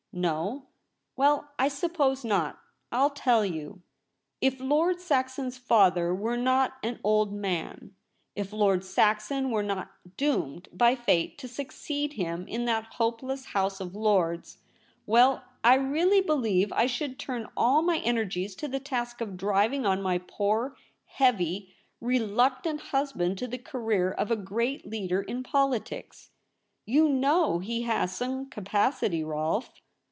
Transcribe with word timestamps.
'No? 0.13 0.65
Well, 1.15 1.51
I 1.57 1.69
suppose 1.69 2.25
not. 2.25 2.59
I'll 2.91 3.11
tell 3.11 3.45
you. 3.45 3.81
If 4.41 4.59
Lord 4.59 4.99
Saxon's 4.99 5.57
father 5.57 6.13
were 6.13 6.35
not 6.35 6.73
an 6.83 6.99
old 7.01 7.31
man, 7.31 7.95
if 8.35 8.51
Lord 8.51 8.83
Saxon 8.83 9.51
were 9.51 9.63
not 9.63 9.89
doomed 10.17 10.67
by 10.73 10.95
fate 10.95 11.37
to 11.37 11.47
succeed 11.47 12.11
him 12.11 12.45
in 12.49 12.65
that 12.65 12.95
hopeless 12.95 13.45
House 13.45 13.79
of 13.79 13.95
Lords— 13.95 14.57
well, 15.05 15.45
I 15.63 15.75
really 15.75 16.19
believe 16.19 16.73
I 16.73 16.87
should 16.87 17.17
turn 17.17 17.47
all 17.55 17.81
my 17.81 17.99
energies 17.99 18.53
to 18.55 18.67
the 18.67 18.81
task 18.81 19.21
of 19.21 19.37
driving 19.37 19.85
on 19.85 20.01
my 20.01 20.17
poor, 20.17 20.75
heavy, 21.05 21.73
reluctant 22.01 22.81
husband 22.81 23.37
to 23.37 23.47
the 23.47 23.57
career 23.57 24.11
of 24.11 24.29
a 24.29 24.35
great 24.35 24.85
leader 24.85 25.21
in 25.21 25.41
politics. 25.41 26.31
You 26.85 27.07
know 27.07 27.59
he 27.59 27.83
has 27.83 28.13
some 28.13 28.49
capacity, 28.49 29.23
Rolfe.' 29.23 29.69